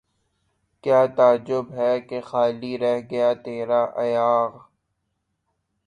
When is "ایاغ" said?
4.03-4.51